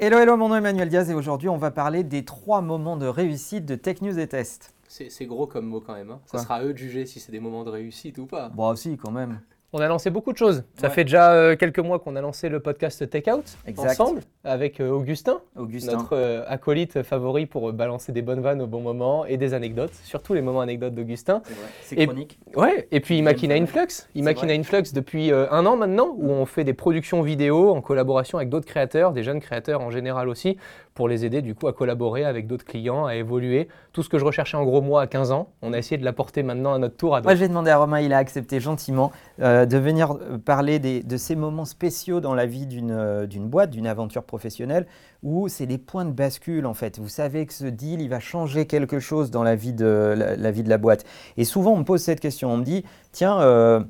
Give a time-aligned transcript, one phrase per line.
[0.00, 2.96] Hello, hello, mon nom est Emmanuel Diaz et aujourd'hui on va parler des trois moments
[2.96, 4.72] de réussite de Tech News et Test.
[4.86, 6.10] C'est gros comme mot quand même.
[6.10, 6.20] hein.
[6.26, 8.48] Ça sera à eux de juger si c'est des moments de réussite ou pas.
[8.48, 9.40] Bon, aussi, quand même.
[9.74, 10.64] On a lancé beaucoup de choses.
[10.80, 10.94] Ça Ouais.
[10.94, 13.90] fait déjà euh, quelques mois qu'on a lancé le podcast Take Out Exact.
[14.00, 15.92] ensemble avec euh, Augustin, Augustin.
[15.98, 19.92] notre euh, acolyte favori pour balancer des bonnes vannes au bon moment et des anecdotes,
[20.04, 21.42] surtout les moments anecdotes d'Augustin.
[21.82, 22.38] C'est chronique.
[22.56, 23.30] Ouais, et puis ça.
[23.54, 24.08] Influx.
[24.50, 28.66] Influx depuis un an maintenant, où on fait des productions vidéo en collaboration avec d'autres
[28.66, 30.56] créateurs, des jeunes créateurs en général aussi,
[30.98, 33.68] pour les aider du coup à collaborer avec d'autres clients, à évoluer.
[33.92, 36.04] Tout ce que je recherchais en gros moi à 15 ans, on a essayé de
[36.04, 37.38] l'apporter maintenant à notre tour à Moi, d'autres.
[37.40, 41.16] j'ai demandé à Romain, il a accepté gentiment euh, de venir euh, parler des- de
[41.16, 44.88] ces moments spéciaux dans la vie d'une euh, d'une boîte, d'une aventure professionnelle,
[45.22, 46.98] où c'est des points de bascule en fait.
[46.98, 50.34] Vous savez que ce deal, il va changer quelque chose dans la vie de la,
[50.34, 51.04] la vie de la boîte.
[51.36, 52.50] Et souvent, on me pose cette question.
[52.52, 53.80] On me dit, tiens, euh,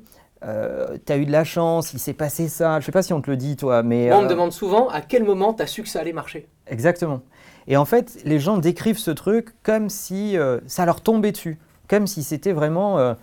[1.05, 2.79] tu as eu de la chance, il s'est passé ça.
[2.79, 4.51] Je sais pas si on te le dit, toi, mais Moi, on euh, me demande
[4.53, 6.47] souvent à quel moment tu as su que ça allait marcher?
[6.69, 7.21] Exactement.
[7.67, 11.57] Et en fait, les gens décrivent ce truc comme si euh, ça leur tombait dessus,
[11.87, 13.13] comme si c'était vraiment, euh,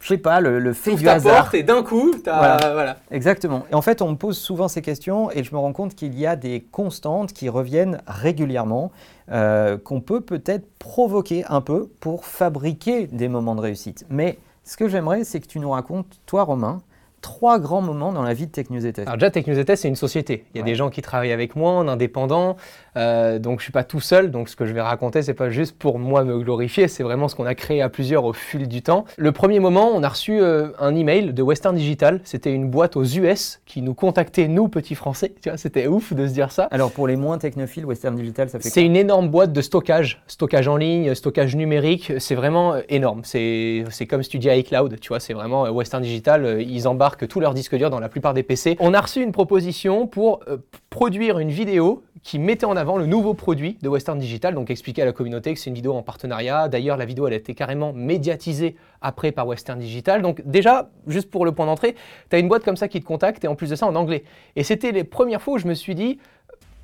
[0.00, 1.36] je sais pas, le, le fait Ouvre du ta hasard.
[1.44, 2.56] porte et d'un coup, tu Voilà.
[2.56, 2.72] as.
[2.72, 2.96] Voilà.
[3.10, 3.64] Exactement.
[3.70, 6.18] Et en fait, on me pose souvent ces questions et je me rends compte qu'il
[6.18, 8.92] y a des constantes qui reviennent régulièrement,
[9.32, 14.04] euh, qu'on peut peut-être provoquer un peu pour fabriquer des moments de réussite.
[14.10, 16.82] Mais ce que j'aimerais, c'est que tu nous racontes, toi, Romain,
[17.24, 19.08] trois grands moments dans la vie de Tech News et Test.
[19.08, 20.44] Alors déjà, Tech News et Test, c'est une société.
[20.52, 20.70] Il y a Ouais.
[20.70, 22.56] des gens qui travaillent avec moi en indépendant,
[22.98, 24.30] euh, donc je suis pas tout seul.
[24.30, 27.28] Donc ce que je vais raconter, c'est pas juste pour moi me glorifier, c'est vraiment
[27.28, 29.06] ce qu'on a créé à plusieurs au fil du temps.
[29.16, 32.20] Le premier moment, on a reçu euh, un email de Western Digital.
[32.24, 35.32] C'était une boîte aux US qui nous contactait, nous petits Français.
[35.40, 36.64] Tu vois, c'était ouf de se dire ça.
[36.72, 40.22] Alors, pour les moins technophiles, Western Digital, ça fait C'est une énorme boîte de stockage,
[40.26, 42.12] stockage en ligne, stockage numérique.
[42.18, 43.22] C'est vraiment euh, énorme.
[43.24, 45.20] C'est comme si tu dis iCloud, tu vois.
[45.20, 46.60] C'est vraiment euh, Western Digital.
[46.60, 48.76] Ils embarquent tous leurs disques durs dans la plupart des PC.
[48.80, 50.58] On a reçu une proposition pour euh,
[50.90, 55.02] produire une vidéo qui mettait en avant le nouveau produit de Western Digital, donc expliquer
[55.02, 56.68] à la communauté que c'est une vidéo en partenariat.
[56.68, 60.22] D'ailleurs, la vidéo, elle a été carrément médiatisée après par Western Digital.
[60.22, 61.94] Donc déjà, juste pour le point d'entrée,
[62.30, 63.94] tu as une boîte comme ça qui te contacte et en plus de ça en
[63.94, 64.24] anglais.
[64.56, 66.18] Et c'était les premières fois où je me suis dit,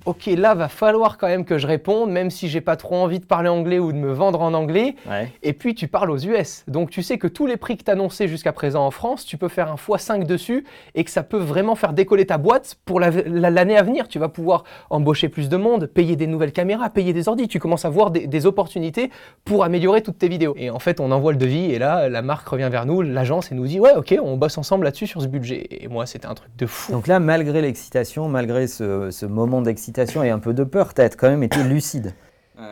[0.06, 3.20] ok, là va falloir quand même que je réponde, même si j'ai pas trop envie
[3.20, 4.94] de parler anglais ou de me vendre en anglais.
[5.08, 5.32] Ouais.
[5.42, 6.64] Et puis tu parles aux US.
[6.68, 9.36] Donc tu sais que tous les prix que tu annoncés jusqu'à présent en France, tu
[9.36, 12.98] peux faire un x5 dessus et que ça peut vraiment faire décoller ta boîte pour
[13.00, 14.08] la- la- l'année à venir.
[14.08, 17.46] Tu vas pouvoir embaucher plus de monde, payer des nouvelles caméras, payer des ordis.
[17.48, 19.10] Tu commences à voir des, des opportunités
[19.44, 20.54] pour améliorer toutes tes vidéos.
[20.56, 23.52] Et en fait, on envoie le devis et là, la marque revient vers nous, l'agence,
[23.52, 25.66] et nous dit Ouais, ok, on bosse ensemble là-dessus sur ce budget.
[25.70, 26.92] Et moi, c'était un truc de fou.
[26.92, 31.02] Donc là, malgré l'excitation, malgré ce, ce moment d'excitation et un peu de peur, tu
[31.02, 32.14] as quand même été lucide.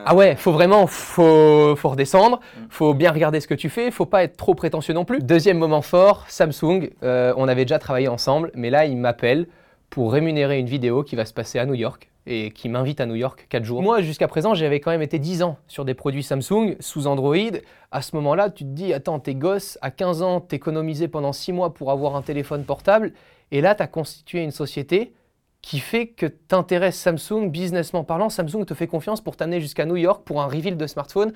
[0.05, 4.07] Ah ouais, faut vraiment, faut, faut redescendre, faut bien regarder ce que tu fais, faut
[4.07, 5.21] pas être trop prétentieux non plus.
[5.21, 9.47] Deuxième moment fort, Samsung, euh, on avait déjà travaillé ensemble, mais là il m'appelle
[9.89, 13.07] pour rémunérer une vidéo qui va se passer à New York et qui m'invite à
[13.07, 13.83] New York 4 jours.
[13.83, 17.37] Moi jusqu'à présent j'avais quand même été 10 ans sur des produits Samsung sous Android.
[17.91, 21.53] À ce moment-là tu te dis, attends, t'es gosse, à 15 ans t'économisais pendant 6
[21.53, 23.13] mois pour avoir un téléphone portable
[23.51, 25.15] et là t'as constitué une société
[25.63, 29.97] qui fait que t'intéresses Samsung, businessment parlant, Samsung te fait confiance pour t'amener jusqu'à New
[29.97, 31.33] York pour un reveal de smartphone.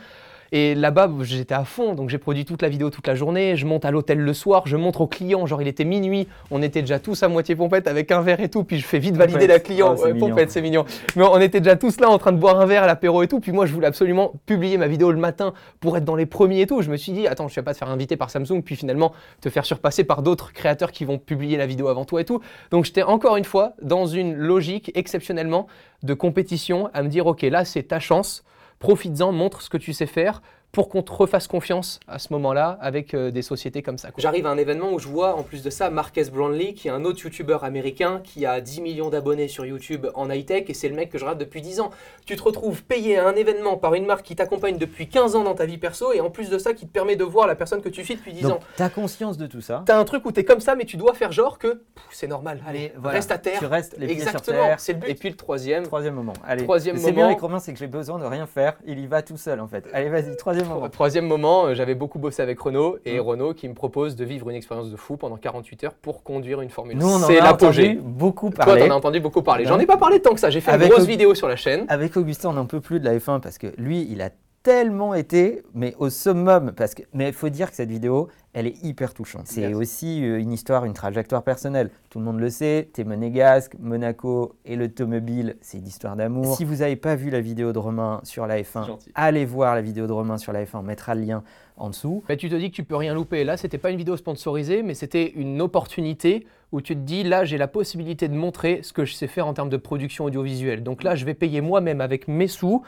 [0.55, 3.57] Et là-bas, j'étais à fond, donc j'ai produit toute la vidéo toute la journée.
[3.57, 6.63] Je monte à l'hôtel le soir, je montre aux clients, genre il était minuit, on
[6.63, 9.17] était déjà tous à moitié pompette avec un verre et tout, puis je fais vite
[9.17, 9.49] valider Pompette.
[9.49, 9.95] la client.
[9.99, 10.85] Oh, Ouais, pompette, c'est mignon.
[11.17, 13.29] Mais on était déjà tous là en train de boire un verre à l'apéro et
[13.29, 16.27] tout, puis moi je voulais absolument publier ma vidéo le matin pour être dans les
[16.27, 16.83] premiers et tout.
[16.83, 19.13] Je me suis dit, attends, je vais pas te faire inviter par Samsung, puis finalement
[19.41, 22.43] te faire surpasser par d'autres créateurs qui vont publier la vidéo avant toi et tout.
[22.71, 25.67] Donc j'étais encore une fois dans une logique exceptionnellement
[26.03, 28.45] de compétition à me dire ok là c'est ta chance,
[28.83, 32.79] profites-en, montre ce que tu sais faire pour qu'on te refasse confiance à ce moment-là
[32.81, 34.09] avec euh, des sociétés comme ça.
[34.17, 36.91] J'arrive à un événement où je vois en plus de ça Marques Brownlee, qui est
[36.91, 40.89] un autre youtubeur américain qui a 10 millions d'abonnés sur YouTube en high-tech et c'est
[40.89, 41.91] le mec que je regarde depuis 10 ans.
[42.25, 45.45] Tu te retrouves payé à un événement par une marque qui t'accompagne depuis 15 ans
[45.45, 47.55] dans ta vie perso et en plus de ça qui te permet de voir la
[47.55, 48.61] personne que tu suis depuis 10 Donc, ans.
[48.77, 49.83] tu as conscience de tout ça.
[49.85, 52.63] T'as un truc où t'es comme ça mais tu dois faire genre que c'est normal.
[52.67, 53.17] Allez, Voilà.
[53.19, 53.59] reste à terre.
[53.59, 54.81] Tu restes les Exactement, terre.
[54.81, 55.11] c'est le but.
[55.11, 56.33] Et puis le troisième, Troisième moment.
[56.47, 56.63] Allez.
[56.65, 57.27] Troisième C'est bien moment.
[57.27, 58.79] avec Romain, c'est que j'ai besoin de rien faire.
[58.87, 59.85] Il y va tout seul en fait.
[59.93, 60.89] Allez, vas-y, troisième moment.
[60.89, 63.21] Troisième moment, euh, j'avais beaucoup bossé avec Renault et Mm.
[63.23, 66.61] Renault qui me propose de vivre une expérience de fou pendant 48 heures pour conduire
[66.61, 67.01] une Formule 1.
[67.01, 67.91] Nous, on en C'est a l'apogée.
[67.91, 68.89] entendu beaucoup Toi, parler.
[68.89, 69.65] t'en as entendu beaucoup parler.
[69.67, 70.51] J'en ai pas parlé tant que ça.
[70.51, 71.85] J'ai fait Avec une grosse vidéo sur la chaîne.
[71.89, 74.31] Avec Augustin, on n'en peut plus de la F1 parce que lui, il a
[74.63, 78.67] tellement été, mais au summum, parce que, mais il faut dire que cette vidéo, elle
[78.67, 79.47] est hyper touchante.
[79.47, 81.91] C'est aussi euh, une histoire, une trajectoire personnelle.
[82.11, 86.57] Tout le monde le sait, t'es monégasque, Monaco et l'automobile, c'est une histoire d'amour.
[86.57, 89.11] Si vous n'avez pas vu la vidéo de Romain sur la F1, Gentil.
[89.15, 91.43] allez voir la vidéo de Romain sur la F1, on mettra le lien
[91.77, 92.23] en dessous.
[92.29, 93.45] Mais tu te dis que tu peux rien louper.
[93.45, 97.45] Là, c'était pas une vidéo sponsorisée, mais c'était une opportunité où tu te dis là,
[97.45, 100.83] j'ai la possibilité de montrer ce que je sais faire en termes de production audiovisuelle.
[100.83, 102.83] Donc là, je vais payer moi-même avec mes sous.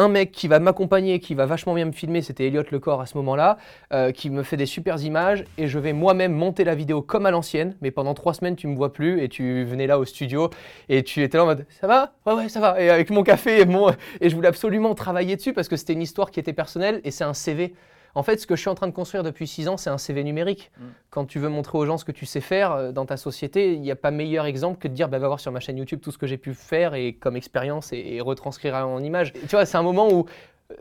[0.00, 3.04] Un mec qui va m'accompagner, qui va vachement bien me filmer, c'était Elliot Lecor à
[3.04, 3.58] ce moment-là,
[3.92, 7.26] euh, qui me fait des super images et je vais moi-même monter la vidéo comme
[7.26, 7.76] à l'ancienne.
[7.82, 10.48] Mais pendant trois semaines, tu me vois plus et tu venais là au studio
[10.88, 12.14] et tu étais là en mode ça va?
[12.24, 12.80] Ouais, ouais, ça va.
[12.80, 13.90] Et avec mon café et, mon...
[14.22, 17.10] et je voulais absolument travailler dessus parce que c'était une histoire qui était personnelle et
[17.10, 17.74] c'est un CV.
[18.14, 19.98] En fait, ce que je suis en train de construire depuis six ans, c'est un
[19.98, 20.70] CV numérique.
[20.78, 20.82] Mm.
[21.10, 23.74] Quand tu veux montrer aux gens ce que tu sais faire euh, dans ta société,
[23.74, 25.78] il n'y a pas meilleur exemple que de dire bah, va voir sur ma chaîne
[25.78, 29.32] YouTube tout ce que j'ai pu faire et comme expérience et, et retranscrire en image.
[29.36, 30.26] Et tu vois, c'est un moment où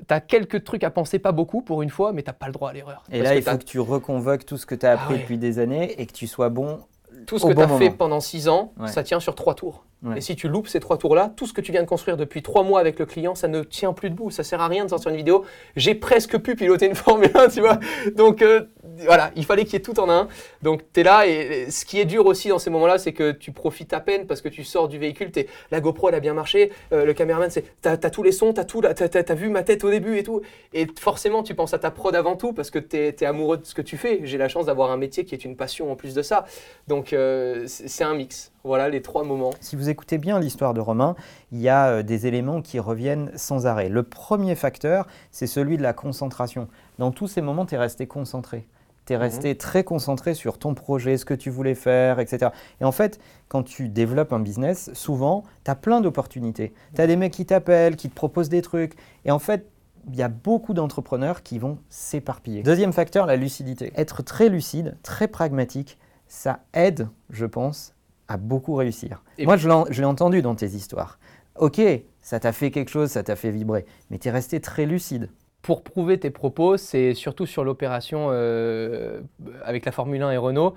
[0.08, 2.54] tu as quelques trucs à penser, pas beaucoup pour une fois, mais tu pas le
[2.54, 3.04] droit à l'erreur.
[3.12, 5.14] Et là, il faut t'as que tu reconvoques tout ce que tu as appris Ah
[5.14, 5.20] ouais.
[5.20, 6.80] depuis des années et que tu sois bon.
[7.26, 8.88] tout ce au que bon tu as fait pendant six ans, Ouais.
[8.88, 9.84] ça tient sur trois tours.
[10.16, 12.42] Et si tu loupes ces trois tours-là, tout ce que tu viens de construire depuis
[12.42, 14.32] trois mois avec le client, ça ne tient plus debout.
[14.32, 15.44] Ça sert à rien de sortir une vidéo.
[15.76, 17.80] J'ai presque pu piloter une Formule 1, tu vois.
[18.16, 18.64] Donc euh,
[19.06, 20.28] voilà, il fallait qu'il y ait tout en un.
[20.62, 23.32] Donc tu es là et ce qui est dur aussi dans ces moments-là, c'est que
[23.32, 26.20] tu profites à peine parce que tu sors du véhicule, t'es- la GoPro elle a
[26.20, 29.34] bien marché, euh, le caméraman c'est t'as as tous les sons, t'as tout, t'as t'as
[29.36, 30.42] vu ma tête au début et tout.
[30.74, 33.66] Et forcément tu penses à ta prod avant tout parce que tu es, amoureux de
[33.66, 34.22] ce que tu fais.
[34.24, 36.46] J'ai la chance d'avoir un métier qui est une passion en plus de ça.
[36.88, 38.54] Donc euh, c'est c'est un mix.
[38.64, 39.52] Voilà les trois moments.
[39.60, 41.16] Si vous écoutez bien l'histoire de Romain,
[41.52, 43.90] il y a euh, des éléments qui reviennent sans arrêt.
[43.90, 46.70] Le premier facteur, c'est celui de la concentration.
[46.98, 48.68] Dans tous ces moments, tu es resté concentré.
[49.10, 49.24] Tu es Mhm.
[49.24, 52.52] resté très concentré sur ton projet, ce que tu voulais faire, etc.
[52.80, 56.74] Et en fait, quand tu développes un business, souvent, tu as plein d'opportunités.
[56.94, 58.94] Tu as des mecs qui t'appellent, qui te proposent des trucs.
[59.26, 59.66] Et en fait,
[60.10, 62.62] il y a beaucoup d'entrepreneurs qui vont s'éparpiller.
[62.62, 63.92] Deuxième facteur, la lucidité.
[63.96, 65.98] Être très lucide, très pragmatique,
[66.28, 67.96] ça aide, je pense,
[68.28, 69.24] à beaucoup réussir.
[69.40, 71.18] Et Moi, je l'ai entendu dans tes histoires.
[71.58, 71.82] Ok,
[72.22, 75.32] ça t'a fait quelque chose, ça t'a fait vibrer, mais tu es resté très lucide.
[75.62, 79.22] Pour prouver tes propos, c'est surtout sur l'opération euh,
[79.64, 80.76] avec la Formule 1 et Renault,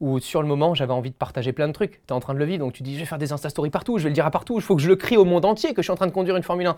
[0.00, 2.00] où sur le moment, j'avais envie de partager plein de trucs.
[2.06, 3.50] Tu es en train de le vivre, donc tu dis, je vais faire des Insta
[3.50, 5.24] Stories partout, je vais le dire à partout, il faut que je le crie au
[5.24, 6.76] monde entier que je suis en train de conduire une Formule 1.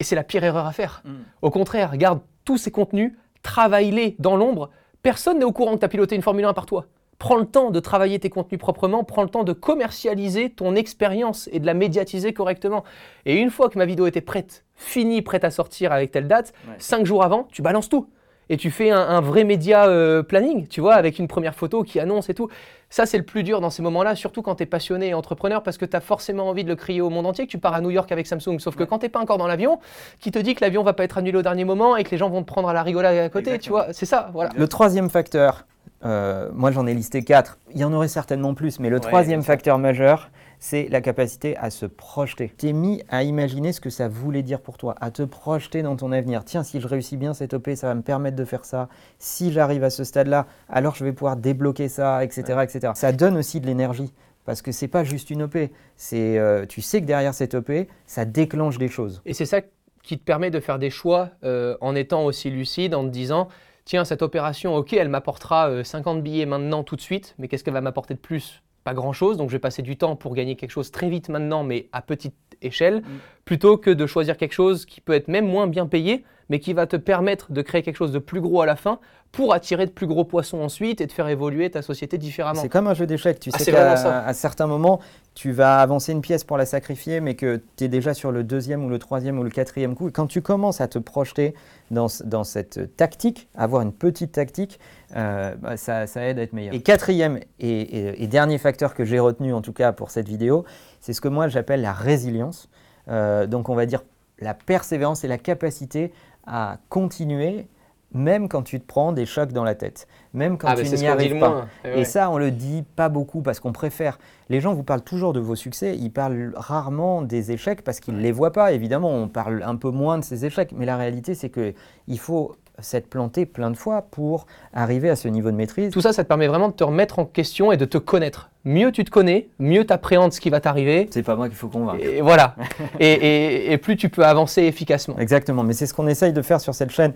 [0.00, 1.02] Et c'est la pire erreur à faire.
[1.42, 3.12] Au contraire, garde tous ces contenus,
[3.42, 4.70] travaille-les dans l'ombre.
[5.02, 6.86] Personne n'est au courant que tu as piloté une Formule 1 par toi.
[7.18, 11.48] Prends le temps de travailler tes contenus proprement, prends le temps de commercialiser ton expérience
[11.52, 12.84] et de la médiatiser correctement.
[13.26, 16.52] Et une fois que ma vidéo était prête, finie, prête à sortir avec telle date,
[16.68, 16.74] Ouais.
[16.78, 18.08] cinq jours avant, tu balances tout.
[18.50, 21.82] Et tu fais un, un vrai média euh, planning, tu vois, avec une première photo
[21.82, 22.48] qui annonce et tout.
[22.90, 25.62] Ça, c'est le plus dur dans ces moments-là, surtout quand tu es passionné et entrepreneur,
[25.62, 27.72] parce que tu as forcément envie de le crier au monde entier, que tu pars
[27.72, 28.58] à New York avec Samsung.
[28.58, 29.78] Sauf que quand tu pas encore dans l'avion,
[30.20, 32.18] qui te dit que l'avion va pas être annulé au dernier moment et que les
[32.18, 33.92] gens vont te prendre à la rigolade à côté, tu vois.
[33.94, 34.50] C'est ça, voilà.
[34.58, 35.64] Le troisième facteur,
[36.04, 39.00] euh, moi j'en ai listé quatre, il y en aurait certainement plus, mais le Ouais,
[39.00, 42.52] troisième facteur majeur, c'est la capacité à se projeter.
[42.58, 45.82] Tu es mis à imaginer ce que ça voulait dire pour toi, à te projeter
[45.82, 46.44] dans ton avenir.
[46.44, 48.88] Tiens, si je réussis bien cette OP, ça va me permettre de faire ça.
[49.18, 52.60] Si j'arrive à ce stade-là, alors je vais pouvoir débloquer ça, etc.
[52.62, 52.92] etc.
[52.94, 54.12] Ça donne aussi de l'énergie.
[54.44, 55.56] Parce que c'est pas juste une OP,
[55.96, 57.72] c'est euh, tu sais que derrière cette OP,
[58.06, 59.22] ça déclenche des choses.
[59.24, 59.60] Et c'est ça
[60.02, 63.48] qui te permet de faire des choix euh, en étant aussi lucide, en te disant
[63.84, 67.64] tiens, cette opération, ok, elle m'apportera euh, 50 billets maintenant tout de suite, mais qu'est-ce
[67.64, 68.62] qu'elle va m'apporter de plus?
[68.84, 71.64] Pas grand-chose, donc je vais passer du temps pour gagner quelque chose très vite maintenant,
[71.64, 73.02] mais à petite échelle,
[73.44, 76.72] plutôt que de choisir quelque chose qui peut être même moins bien payé, mais qui
[76.72, 78.98] va te permettre de créer quelque chose de plus gros à la fin
[79.32, 82.60] pour attirer de plus gros poissons ensuite et de faire évoluer ta société différemment.
[82.62, 83.40] C'est comme un jeu d'échecs.
[83.40, 85.00] Tu Ah, sais qu'à à certains moments,
[85.34, 88.44] tu vas avancer une pièce pour la sacrifier, mais que tu es déjà sur le
[88.44, 90.08] deuxième ou le troisième ou le quatrième coup.
[90.08, 91.54] Et quand tu commences à te projeter
[91.90, 94.78] dans, dans cette tactique, avoir une petite tactique,
[95.16, 96.72] euh, bah, ça, ça aide à être meilleur.
[96.74, 100.28] Et quatrième et, et- et dernier facteur que j'ai retenu en tout cas pour cette
[100.28, 100.64] vidéo,
[101.00, 102.68] c'est ce que moi j'appelle la résilience.
[103.08, 104.02] Euh, donc on va dire
[104.38, 106.12] la persévérance et la capacité
[106.46, 107.66] à continuer
[108.14, 111.06] même quand tu te prends des chocs dans la tête, même quand ah, tu n'y
[111.06, 111.48] arrives pas.
[111.48, 111.68] moins.
[111.84, 112.04] Et ouais.
[112.04, 114.18] ça, on le dit pas beaucoup parce qu'on préfère.
[114.48, 118.14] Les gens vous parlent toujours de vos succès, ils parlent rarement des échecs parce qu'ils
[118.14, 118.72] ne les voient pas.
[118.72, 122.54] Évidemment, on parle un peu moins de ces échecs, mais la réalité, c'est qu'il faut
[122.80, 125.92] s'être planté plein de fois pour arriver à ce niveau de maîtrise.
[125.92, 128.50] Tout ça, ça te permet vraiment de te remettre en question et de te connaître.
[128.64, 131.06] Mieux tu te connais, mieux tu appréhendes ce qui va t'arriver.
[131.10, 132.02] C'est pas moi qu'il faut convaincre.
[132.04, 132.56] Et voilà.
[132.98, 135.16] et, et- et plus tu peux avancer efficacement.
[135.18, 137.12] Exactement, mais c'est ce qu'on essaye de faire sur cette chaîne.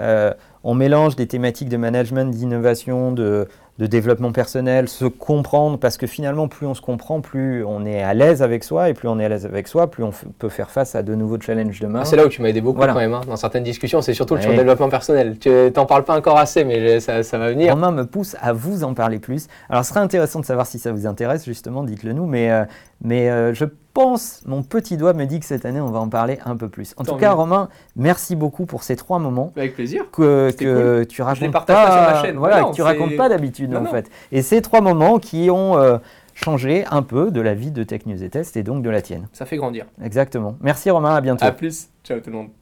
[0.00, 0.32] Euh,
[0.64, 3.48] on mélange des thématiques de management, d'innovation, de,
[3.82, 8.00] de développement personnel, se comprendre, parce que finalement, plus on se comprend, plus on est
[8.00, 10.48] à l'aise avec soi, et plus on est à l'aise avec soi, plus on peut
[10.48, 11.98] faire face à de nouveaux challenges demain.
[12.02, 12.92] Ah, c'est là où tu m'as aidé beaucoup Voilà.
[12.92, 14.40] quand même, hein, dans certaines discussions, c'est surtout Ouais.
[14.40, 15.36] sur le développement personnel.
[15.40, 17.72] Tu t'en parles pas encore assez, mais ça, ça va venir.
[17.74, 19.48] Romain me pousse à vous en parler plus.
[19.68, 22.26] Alors, ce serait intéressant de savoir si ça vous intéresse, justement, dites-le nous.
[22.26, 22.64] Mais, euh,
[23.02, 26.08] mais euh, je pense, mon petit doigt me dit que cette année, on va en
[26.08, 26.94] parler un peu plus.
[26.96, 27.36] En Tant tout cas, mieux.
[27.36, 30.10] Romain, merci beaucoup pour ces trois moments Avec plaisir.
[30.10, 32.36] que, tu racontes pas, pas sur ma chaîne.
[32.36, 34.10] Voilà, Non, que tu racontes pas d'habitude, en fait.
[34.30, 35.98] Et ces trois moments qui ont euh,
[36.34, 39.02] changé un peu de la vie de Tech News et Test et donc de la
[39.02, 39.28] tienne.
[39.32, 39.86] Ça fait grandir.
[40.02, 40.56] Exactement.
[40.60, 41.14] Merci, Romain.
[41.14, 41.44] À bientôt.
[41.44, 41.88] À plus.
[42.04, 42.52] Ciao tout le monde.